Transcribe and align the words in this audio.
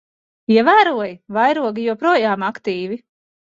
Ievēroji? 0.53 1.13
Vairogi 1.39 1.85
joprojām 1.91 2.47
aktīvi. 2.49 2.99